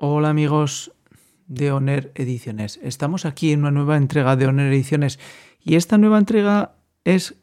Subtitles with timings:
[0.00, 0.92] Hola amigos
[1.48, 2.78] de Oner Ediciones.
[2.84, 5.18] Estamos aquí en una nueva entrega de Oner Ediciones
[5.60, 7.34] y esta nueva entrega es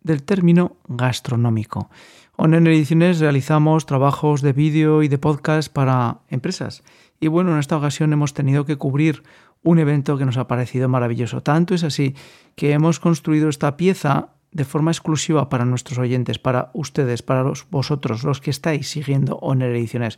[0.00, 1.90] del término gastronómico.
[2.36, 6.84] Oner Ediciones realizamos trabajos de vídeo y de podcast para empresas
[7.18, 9.24] y bueno, en esta ocasión hemos tenido que cubrir
[9.64, 11.42] un evento que nos ha parecido maravilloso.
[11.42, 12.14] Tanto es así
[12.54, 18.22] que hemos construido esta pieza de forma exclusiva para nuestros oyentes, para ustedes, para vosotros,
[18.22, 20.16] los que estáis siguiendo Oner Ediciones.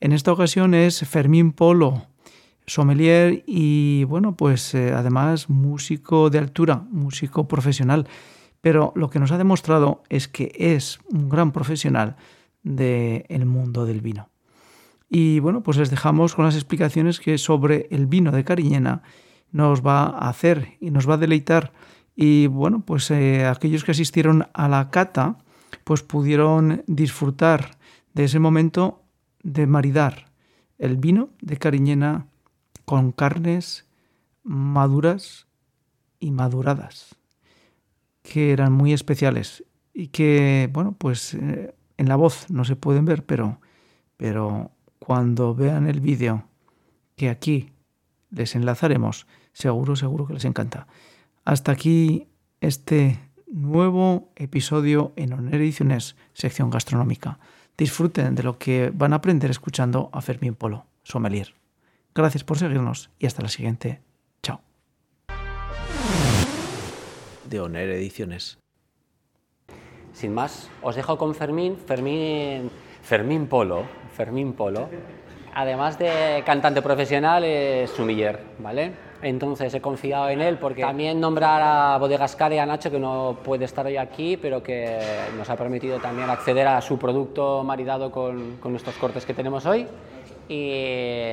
[0.00, 2.06] En esta ocasión es Fermín Polo,
[2.66, 8.06] sommelier y bueno, pues eh, además músico de altura, músico profesional.
[8.60, 12.16] Pero lo que nos ha demostrado es que es un gran profesional
[12.62, 14.28] del mundo del vino.
[15.10, 19.02] Y bueno, pues les dejamos con las explicaciones que sobre el vino de Cariñena
[19.50, 21.72] nos va a hacer y nos va a deleitar.
[22.14, 25.38] Y bueno, pues eh, aquellos que asistieron a la cata,
[25.82, 27.78] pues pudieron disfrutar
[28.14, 29.07] de ese momento
[29.42, 30.28] de maridar
[30.78, 32.26] el vino de Cariñena
[32.84, 33.86] con carnes
[34.42, 35.46] maduras
[36.20, 37.16] y maduradas,
[38.22, 43.04] que eran muy especiales y que, bueno, pues eh, en la voz no se pueden
[43.04, 43.60] ver, pero,
[44.16, 46.44] pero cuando vean el vídeo
[47.16, 47.72] que aquí
[48.30, 50.86] les enlazaremos, seguro, seguro que les encanta.
[51.44, 52.28] Hasta aquí
[52.60, 57.38] este nuevo episodio en Honor Ediciones, sección gastronómica
[57.78, 61.54] disfruten de lo que van a aprender escuchando a Fermín Polo, sommelier.
[62.14, 64.00] Gracias por seguirnos y hasta la siguiente.
[64.42, 64.60] Chao.
[67.48, 68.58] De Oner Ediciones.
[70.12, 72.70] Sin más, os dejo con Fermín, Fermín,
[73.02, 73.84] Fermín Polo,
[74.16, 74.90] Fermín Polo.
[75.54, 78.92] Además de cantante profesional, es sumiller, ¿vale?
[79.20, 83.38] Entonces he confiado en él porque también nombrar a Bodegascar y a Nacho, que no
[83.42, 84.98] puede estar hoy aquí, pero que
[85.36, 89.66] nos ha permitido también acceder a su producto maridado con, con estos cortes que tenemos
[89.66, 89.86] hoy.
[90.48, 91.32] Y,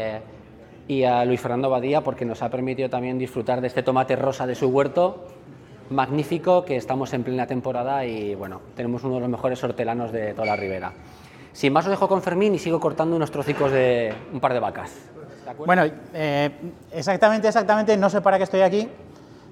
[0.87, 4.47] y a Luis Fernando Badía porque nos ha permitido también disfrutar de este tomate rosa
[4.47, 5.27] de su huerto
[5.89, 10.33] magnífico que estamos en plena temporada y bueno, tenemos uno de los mejores hortelanos de
[10.33, 10.93] toda la ribera.
[11.55, 14.59] Sin más os dejo con Fermín y sigo cortando unos trocicos de un par de
[14.59, 14.91] vacas.
[15.65, 15.83] Bueno,
[16.13, 16.51] eh,
[16.91, 18.89] exactamente, exactamente, no sé para qué estoy aquí,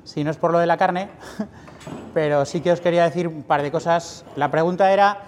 [0.03, 1.07] si no es por lo de la carne,
[2.13, 4.25] pero sí que os quería decir un par de cosas.
[4.35, 5.19] La pregunta era,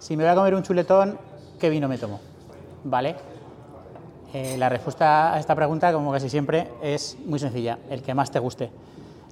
[0.00, 1.16] si me voy a comer un chuletón,
[1.60, 2.18] ¿qué vino me tomo?
[2.82, 3.14] ¿Vale?
[4.34, 8.32] Eh, la respuesta a esta pregunta, como casi siempre, es muy sencilla, el que más
[8.32, 8.72] te guste.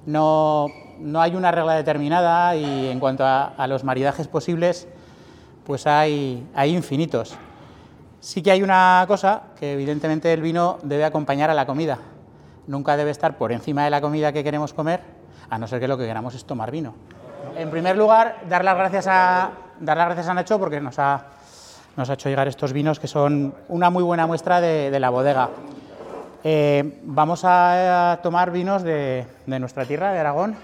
[0.05, 0.67] No,
[0.99, 4.87] no hay una regla determinada y en cuanto a, a los maridajes posibles,
[5.65, 7.35] pues hay, hay infinitos.
[8.19, 11.99] Sí que hay una cosa que evidentemente el vino debe acompañar a la comida.
[12.67, 15.01] Nunca debe estar por encima de la comida que queremos comer,
[15.49, 16.95] a no ser que lo que queramos es tomar vino.
[17.55, 21.25] En primer lugar, dar las gracias a, dar las gracias a Nacho porque nos ha,
[21.95, 25.49] nos ha hecho llegar estos vinos que son una muy buena muestra de, la bodega.
[26.43, 30.55] Eh, vamos a, tomar vinos de, nuestra tierra, de Aragón,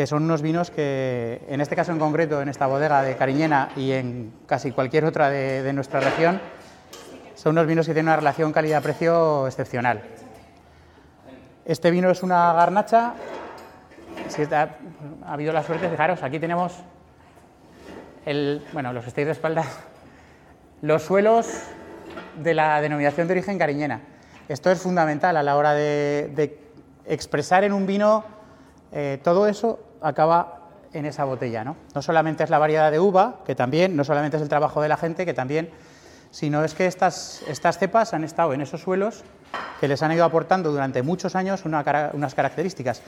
[0.00, 3.68] que son unos vinos que, en este caso en concreto, en esta bodega de Cariñena
[3.76, 6.40] y en casi cualquier otra de nuestra región,
[7.34, 10.00] son unos vinos que tienen una relación calidad-precio excepcional.
[11.66, 13.12] Este vino es una garnacha.
[14.28, 14.78] Si ha,
[15.26, 16.78] habido la suerte, fijaros, aquí tenemos,
[18.24, 19.66] el, bueno, los estáis de espaldas,
[20.80, 21.46] los suelos
[22.42, 24.00] de la denominación de origen cariñena.
[24.48, 26.58] Esto es fundamental a la hora de,
[27.04, 28.24] expresar en un vino
[28.92, 30.58] eh, todo eso acaba
[30.92, 31.64] en esa botella.
[31.64, 31.76] ¿no?
[31.94, 34.88] no solamente es la variedad de uva, que también, no solamente es el trabajo de
[34.88, 35.70] la gente, que también
[36.30, 37.42] sino es que estas,
[37.78, 39.22] cepas han estado en esos suelos
[39.80, 43.02] que les han ido aportando durante muchos años unas características.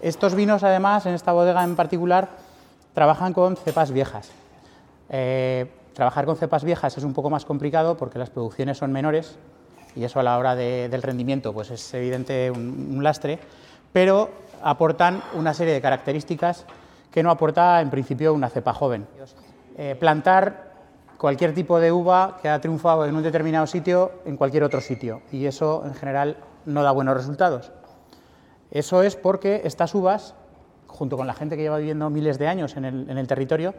[0.00, 2.28] Estos vinos, además, en esta bodega en particular,
[2.94, 4.30] trabajan con cepas viejas.
[5.10, 9.36] Eh, trabajar con cepas viejas es un poco más complicado porque las producciones son menores
[9.96, 13.40] y eso a la hora del rendimiento pues es evidente un, lastre,
[13.92, 14.30] pero
[14.62, 16.66] aportan una serie de características
[17.10, 19.06] que no aporta en principio una cepa joven.
[19.76, 20.68] Eh, plantar
[21.18, 25.22] cualquier tipo de uva que ha triunfado en un determinado sitio en cualquier otro sitio
[25.32, 27.72] y eso en general no da buenos resultados.
[28.70, 30.34] Eso es porque estas uvas,
[30.86, 33.74] junto con la gente que lleva viviendo miles de años en el, territorio,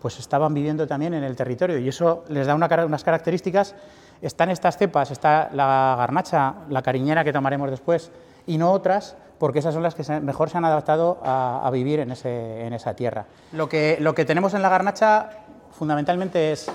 [0.00, 3.74] pues estaban viviendo también en el territorio y eso les da unas características.
[4.22, 8.10] Están estas cepas, está la garnacha, la cariñera que tomaremos después
[8.46, 12.12] y no otras porque esas son las que mejor se han adaptado a, vivir en,
[12.12, 13.24] esa tierra.
[13.52, 15.30] Lo que, tenemos en la garnacha
[15.72, 16.70] fundamentalmente es,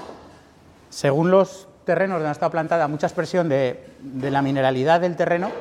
[0.90, 5.52] según los terrenos donde ha estado plantada, mucha expresión de, la mineralidad del terreno.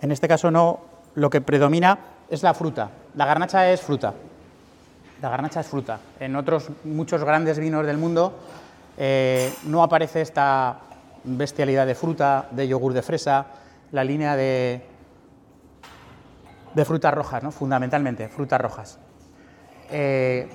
[0.00, 0.80] En este caso no,
[1.16, 1.98] lo que predomina
[2.30, 2.90] es la fruta.
[3.16, 4.14] La garnacha es fruta.
[5.20, 5.98] La garnacha es fruta.
[6.20, 8.34] En otros muchos grandes vinos del mundo
[8.96, 10.80] eh, no aparece esta,
[11.24, 13.46] bestialidad de fruta, de yogur de fresa,
[13.92, 14.82] la línea de,
[16.74, 17.50] de frutas rojas, ¿no?
[17.50, 18.98] fundamentalmente, frutas rojas.
[19.90, 20.48] Eh,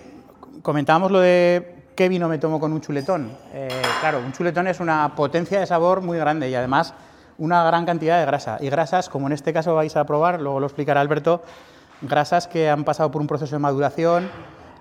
[0.62, 3.32] comentábamos lo de qué vino me tomo con un chuletón.
[3.54, 6.94] Eh, claro, un chuletón es una potencia de sabor muy grande y además
[7.38, 8.58] una gran cantidad de grasa.
[8.62, 11.44] Y grasas, como en este caso vais a probar, luego lo explicará Alberto,
[12.02, 14.30] grasas que han pasado por un proceso de maduración,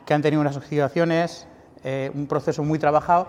[0.07, 1.49] que han tenido unas oxidaciones,
[1.87, 3.27] eh, un proceso muy trabajado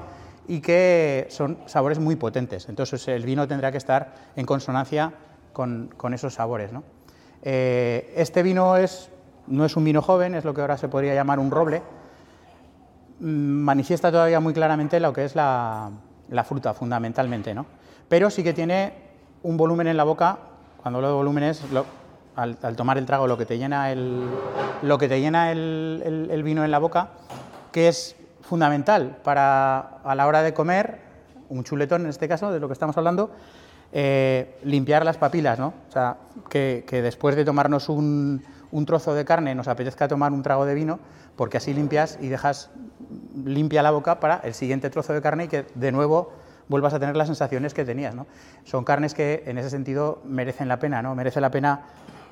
[0.47, 2.69] y que son sabores muy potentes.
[2.69, 5.11] Entonces el vino tendrá que estar en consonancia
[5.51, 6.71] con, esos sabores.
[7.41, 9.09] Eh, este vino es,
[9.47, 11.81] no es un vino joven, es lo que ahora se podría llamar un roble.
[13.19, 15.91] Mm, manifiesta todavía muy claramente lo que es la,
[16.45, 17.65] fruta, fundamentalmente, ¿no?
[18.07, 18.93] pero sí que tiene
[19.43, 20.37] un volumen en la boca.
[20.81, 21.61] Cuando hablo de volumen es
[22.37, 24.29] al, tomar el trago lo que te llena el,
[24.81, 27.09] lo que te llena el vino en la boca,
[27.71, 30.99] que es fundamental para a la hora de comer,
[31.49, 33.31] un chuletón en este caso, de lo que estamos hablando,
[33.91, 35.73] eh, limpiar las papilas, ¿no?
[35.87, 36.17] O sea,
[36.49, 38.43] que, después de tomarnos un,
[38.85, 40.99] trozo de carne nos apetezca tomar un trago de vino,
[41.35, 42.71] porque así limpias y dejas
[43.45, 46.31] limpia la boca para el siguiente trozo de carne y que de nuevo
[46.67, 48.27] vuelvas a tener las sensaciones que tenías, ¿no?
[48.63, 51.15] Son carnes que en ese sentido merecen la pena, ¿no?
[51.15, 51.83] Merece la pena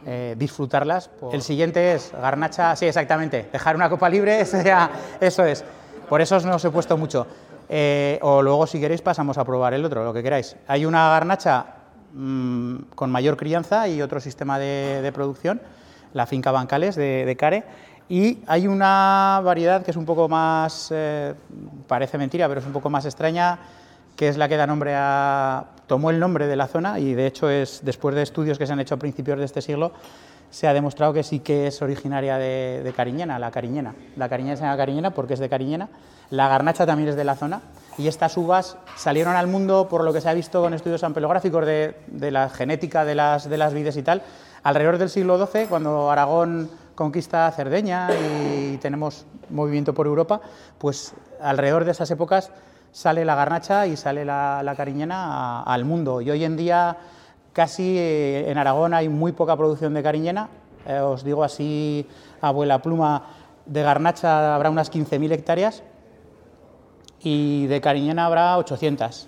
[0.05, 1.11] eh, disfrutarlas.
[1.31, 4.41] El siguiente es garnacha, sí, exactamente, dejar una copa libre,
[5.21, 5.63] eso es.
[6.09, 7.27] Por eso no os he puesto mucho.
[7.69, 10.55] Eh, o luego, si queréis, pasamos a probar el otro, lo que queráis.
[10.67, 11.65] Hay una garnacha
[12.13, 15.61] mm, con mayor crianza y otro sistema de, producción,
[16.13, 17.63] la finca Bancales de, Care.
[18.09, 21.33] Y hay una variedad que es un poco más, eh,
[21.87, 23.57] parece mentira, pero es un poco más extraña,
[24.15, 27.27] que es la que da nombre a, tomó el nombre de la zona y de
[27.27, 29.93] hecho es, después de estudios que se han hecho a principios de este siglo,
[30.53, 33.95] se ha demostrado que sí que es originaria de, Cariñena, la cariñena.
[34.15, 35.89] La cariñena se llama cariñena porque es de Cariñena.
[36.29, 37.61] La garnacha también es de la zona.
[37.97, 41.65] Y estas uvas salieron al mundo, por lo que se ha visto con estudios ampelográficos
[41.65, 41.95] de,
[42.29, 44.21] la genética de las, de las vides y tal,
[44.61, 50.39] alrededor del siglo XII, cuando Aragón conquista Cerdeña y tenemos movimiento por Europa,
[50.77, 52.51] pues alrededor de esas épocas
[52.91, 56.21] sale la garnacha y sale la, cariñena al mundo.
[56.21, 56.95] Y hoy en día
[57.53, 60.49] Casi eh, en Aragón hay muy poca producción de cariñena,
[60.87, 62.07] eh, os digo así,
[62.41, 63.27] abuela pluma,
[63.67, 65.83] de garnacha habrá unas 15.000 hectáreas
[67.21, 69.27] y de cariñena habrá 800.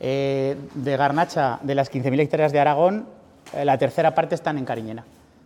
[0.00, 3.06] Eh, de garnacha, de las 15.000 hectáreas de Aragón,
[3.54, 5.04] la tercera parte están en cariñena.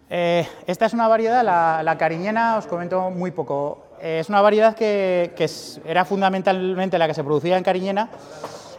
[0.08, 3.85] esta es una variedad, la, cariñena, os comento muy poco.
[4.00, 5.49] es una variedad que, que,
[5.85, 8.08] era fundamentalmente la que se producía en cariñena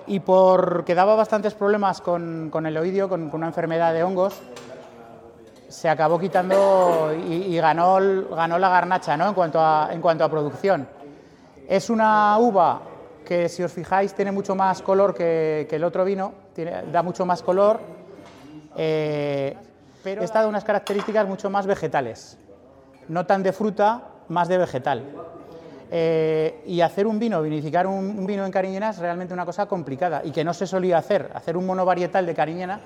[0.07, 4.41] y porque daba bastantes problemas con, el oidio, con, una enfermedad de hongos,
[5.67, 7.97] se acabó quitando y, ganó,
[8.35, 9.29] ganó, la garnacha ¿no?
[9.29, 10.87] en, cuanto a, en cuanto a producción.
[11.67, 12.81] Es una uva
[13.25, 16.33] que, si os fijáis, tiene mucho más color que, el otro vino,
[16.91, 17.79] da mucho más color,
[18.75, 19.55] eh,
[20.03, 22.37] pero está de unas características mucho más vegetales,
[23.07, 25.03] no tan de fruta, más de vegetal.
[25.93, 30.21] Eh, y hacer un vino, vinificar un, vino en cariñena es realmente una cosa complicada
[30.23, 31.29] y que no se solía hacer.
[31.33, 32.79] Hacer un monovarietal de cariñena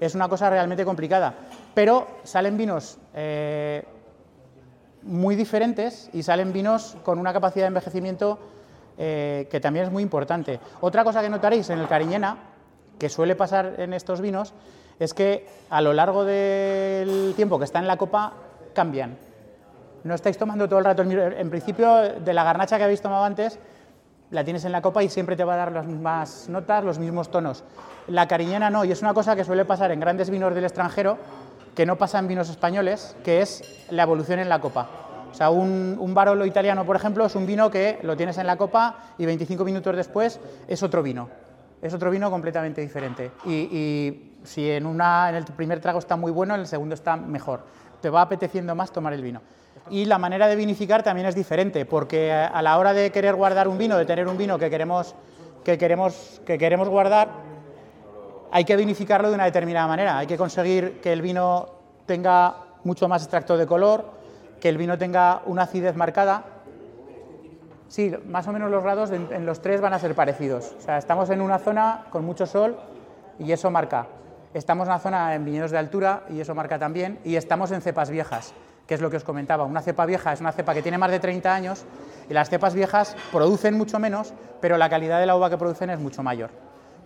[0.00, 1.34] es una cosa realmente complicada.
[1.72, 3.84] Pero salen vinos eh,
[5.02, 8.40] muy diferentes y salen vinos con una capacidad de envejecimiento
[8.98, 10.58] eh, que también es muy importante.
[10.80, 12.38] Otra cosa que notaréis en el cariñena,
[12.98, 14.52] que suele pasar en estos vinos,
[14.98, 18.32] es que a lo largo del tiempo que está en la copa
[18.74, 19.27] cambian
[20.08, 23.58] no estáis tomando todo el rato En principio, de la garnacha que habéis tomado antes,
[24.30, 26.98] la tienes en la copa y siempre te va a dar las mismas notas, los
[26.98, 27.62] mismos tonos.
[28.08, 31.18] La cariñena no, y es una cosa que suele pasar en grandes vinos del extranjero,
[31.74, 34.88] que no pasa en vinos españoles, que es la evolución en la copa.
[35.30, 38.46] O sea, un, un Barolo italiano, por ejemplo, es un vino que lo tienes en
[38.46, 41.28] la copa y 25 minutos después es otro vino.
[41.82, 43.30] Es otro vino completamente diferente.
[43.44, 46.94] Y, y si en, una, en el primer trago está muy bueno, en el segundo
[46.94, 47.60] está mejor.
[48.00, 49.42] Te va apeteciendo más tomar el vino
[49.90, 53.68] y la manera de vinificar también es diferente, porque a la hora de querer guardar
[53.68, 55.14] un vino, de tener un vino que queremos,
[55.64, 57.28] que queremos, que queremos guardar,
[58.50, 60.18] hay que vinificarlo de una determinada manera.
[60.18, 61.68] Hay que conseguir que el vino
[62.06, 64.04] tenga mucho más extracto de color,
[64.60, 66.44] que el vino tenga una acidez marcada.
[67.88, 70.74] Sí, más o menos los grados en los tres van a ser parecidos.
[70.78, 72.76] O sea, estamos en una zona con mucho sol
[73.38, 74.06] y eso marca.
[74.54, 77.18] Estamos en una zona en viñedos de altura y eso marca también.
[77.24, 78.54] Y estamos en cepas viejas
[78.88, 79.64] que es lo que os comentaba.
[79.64, 81.84] Una cepa vieja es una cepa que tiene más de 30 años
[82.28, 85.90] y las cepas viejas producen mucho menos, pero la calidad de la uva que producen
[85.90, 86.50] es mucho mayor,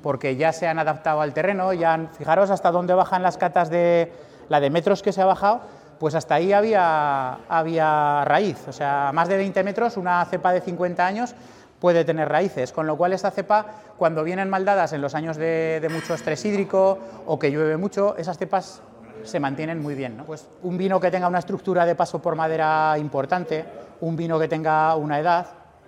[0.00, 3.68] porque ya se han adaptado al terreno, ya han, fijaros hasta dónde bajan las catas
[3.68, 4.12] de
[4.48, 5.60] la de metros que se ha bajado,
[5.98, 10.60] pues hasta ahí había, había raíz, o sea, más de 20 metros, una cepa de
[10.60, 11.34] 50 años,
[11.80, 13.66] puede tener raíces, con lo cual esta cepa,
[13.98, 18.16] cuando vienen maldadas en los años de, de mucho estrés hídrico o que llueve mucho,
[18.16, 18.82] esas cepas
[19.24, 20.16] se mantienen muy bien.
[20.16, 20.24] ¿no?
[20.24, 23.64] Pues un vino que tenga una estructura de paso por madera importante,
[24.00, 25.46] un vino que tenga una edad,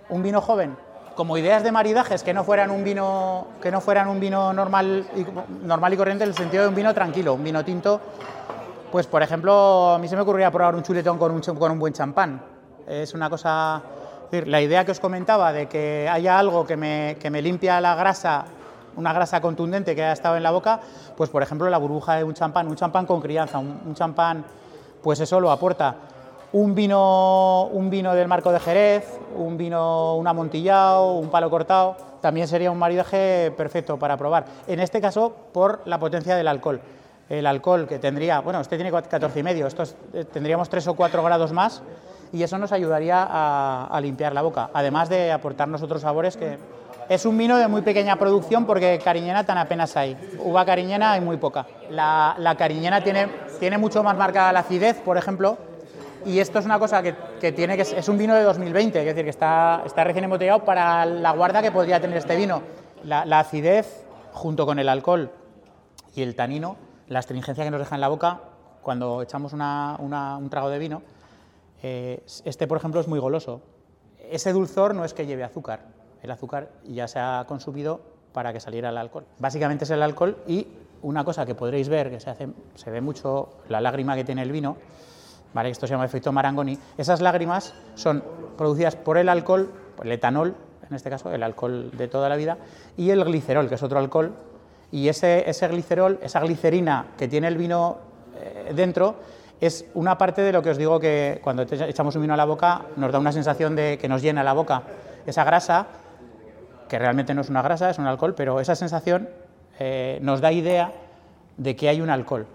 [0.08, 0.76] un vino joven,
[1.14, 5.06] como ideas de maridajes que no fueran un vino, que no fueran un vino normal,
[5.16, 5.26] y,
[5.66, 8.00] normal y corriente en el sentido de un vino tranquilo, un vino tinto.
[8.90, 11.78] Pues, por ejemplo, a mí se me ocurría probar un chuletón con un, con un
[11.78, 12.40] buen champán.
[12.86, 13.82] Es una cosa...
[14.30, 17.94] La idea que os comentaba de que haya algo que me, que me limpia la
[17.94, 18.44] grasa
[18.96, 20.80] una grasa contundente que ha estado en la boca,
[21.16, 24.44] pues por ejemplo la burbuja de un champán, un champán con crianza, un, champán,
[25.02, 25.96] pues eso lo aporta.
[26.52, 31.96] Un vino, un vino del marco de Jerez, un vino, un amontillado, un palo cortado,
[32.20, 34.44] también sería un maridaje perfecto para probar.
[34.68, 36.80] En este caso, por la potencia del alcohol.
[37.28, 40.94] El alcohol que tendría, bueno, este tiene 14 y medio, estos eh, tendríamos 3 o
[40.94, 41.82] 4 grados más
[42.32, 46.58] y eso nos ayudaría a limpiar la boca, además de aportarnos otros sabores que,
[47.08, 50.16] es un vino de muy pequeña producción porque cariñena tan apenas hay.
[50.38, 51.66] Uva cariñena hay muy poca.
[51.90, 55.58] La, cariñena tiene, mucho más marcada la acidez, por ejemplo,
[56.24, 59.24] y esto es una cosa que, tiene que es un vino de 2020, es decir,
[59.24, 62.62] que está, está recién embotellado para la guarda que podría tener este vino.
[63.04, 65.30] La, acidez, junto con el alcohol
[66.14, 66.76] y el tanino,
[67.08, 68.40] la astringencia que nos deja en la boca
[68.82, 71.02] cuando echamos un trago de vino,
[71.82, 73.60] eh, este, por ejemplo, es muy goloso.
[74.30, 75.80] Ese dulzor no es que lleve azúcar,
[76.24, 78.00] el azúcar ya se ha consumido
[78.32, 79.26] para que saliera el alcohol.
[79.38, 80.66] Básicamente es el alcohol y
[81.02, 84.42] una cosa que podréis ver, que se, hace, se ve mucho, la lágrima que tiene
[84.42, 84.78] el vino,
[85.52, 85.68] ¿vale?
[85.68, 88.24] esto se llama efecto Marangoni, esas lágrimas son
[88.56, 89.70] producidas por el alcohol,
[90.02, 90.54] el etanol,
[90.88, 92.56] en este caso, el alcohol de toda la vida,
[92.96, 94.32] y el glicerol, que es otro alcohol,
[94.90, 97.98] y ese, ese glicerol, esa glicerina que tiene el vino
[98.36, 99.16] eh, dentro,
[99.60, 102.44] es una parte de lo que os digo que cuando echamos un vino a la
[102.44, 104.82] boca nos da una sensación de que nos llena la boca.
[105.26, 105.86] Esa grasa
[106.88, 109.28] que realmente no es una grasa, es un alcohol, pero esa sensación
[109.78, 110.92] eh, nos da idea
[111.56, 112.46] de que hay un alcohol.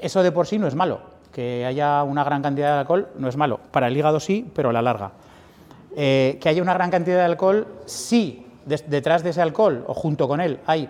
[0.00, 1.00] Eso de por sí no es malo,
[1.32, 4.70] que haya una gran cantidad de alcohol no es malo, para el hígado sí, pero
[4.70, 5.12] a la larga.
[5.96, 9.94] Eh, que haya una gran cantidad de alcohol, sí, de, detrás de ese alcohol o
[9.94, 10.88] junto con él hay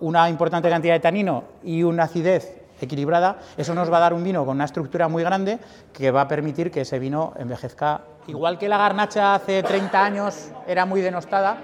[0.00, 4.24] una importante cantidad de tanino y una acidez equilibrada, eso nos va a dar un
[4.24, 5.58] vino con una estructura muy grande
[5.92, 8.00] que va a permitir que ese vino envejezca.
[8.26, 11.58] Igual que la garnacha hace 30 años era muy denostada,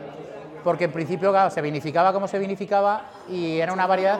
[0.64, 4.18] porque en principio se vinificaba como se vinificaba y era una variedad.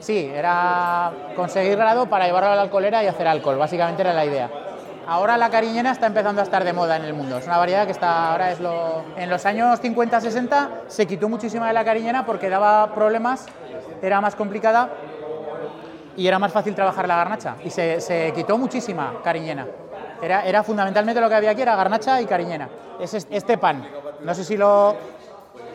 [0.00, 4.24] Sí, era conseguir grado para llevarlo a la alcoholera y hacer alcohol, básicamente era la
[4.24, 4.50] idea.
[5.08, 7.38] Ahora la cariñena está empezando a estar de moda en el mundo.
[7.38, 9.04] Es una variedad que está ahora es lo.
[9.16, 13.46] En los años 50-60 se quitó muchísima de la cariñena porque daba problemas,
[14.02, 14.90] era más complicada
[16.16, 17.54] y era más fácil trabajar la garnacha.
[17.64, 19.68] Y se, se quitó muchísima cariñena.
[20.20, 22.68] Era, era, fundamentalmente lo que había aquí, era garnacha y cariñena.
[22.98, 23.86] Es este pan.
[24.22, 24.96] No sé si lo,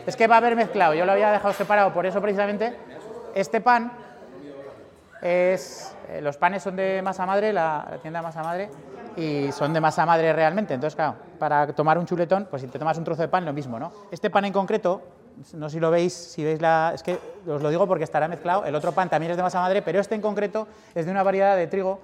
[0.06, 2.76] es que va a haber mezclado, yo lo había dejado separado, por eso precisamente
[3.34, 3.92] este pan
[5.22, 8.70] es, eh, los panes son de masa madre, la, la, tienda de masa madre,
[9.16, 10.74] y son de masa madre realmente.
[10.74, 13.52] Entonces, claro, para tomar un chuletón, pues si te tomas un trozo de pan, lo
[13.52, 13.92] mismo, ¿no?
[14.10, 15.02] Este pan en concreto,
[15.54, 16.92] no sé si lo veis, si veis la...
[16.94, 19.60] Es que os lo digo porque estará mezclado, el otro pan también es de masa
[19.60, 22.00] madre, pero este en concreto es de una variedad de trigo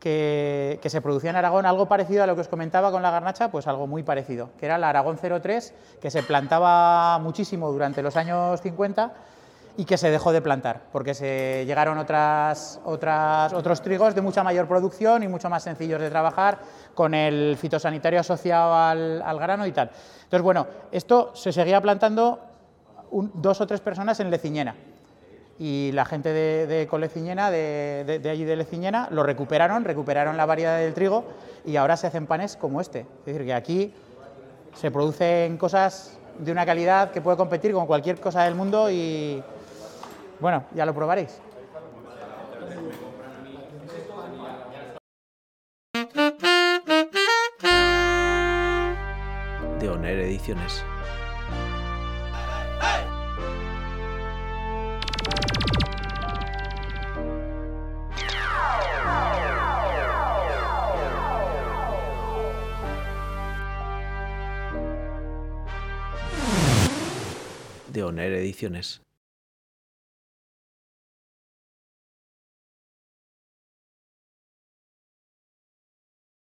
[0.00, 3.50] que, se producía en Aragón, algo parecido a lo que os comentaba con la garnacha,
[3.50, 8.16] pues algo muy parecido, que era la Aragón 03, que se plantaba muchísimo durante los
[8.16, 9.12] años 50
[9.78, 14.42] y que se dejó de plantar, porque se llegaron otras, otras, otros trigos de mucha
[14.42, 16.58] mayor producción y mucho más sencillos de trabajar,
[16.94, 19.90] con el fitosanitario asociado al, al grano y tal.
[20.24, 22.40] Entonces, bueno, esto se seguía plantando
[23.10, 24.74] dos o tres personas en Leciñena
[25.58, 30.46] y la gente de, de Coleciñena, de, de, allí de Leciñena, lo recuperaron, recuperaron la
[30.46, 31.24] variedad del trigo
[31.64, 33.00] y ahora se hacen panes como este.
[33.00, 33.94] Es decir, que aquí
[34.74, 39.42] se producen cosas de una calidad que puede competir con cualquier cosa del mundo y,
[40.40, 41.40] bueno, ya lo probaréis.
[49.80, 50.84] De Oner Ediciones.
[67.96, 69.00] De Oner Ediciones.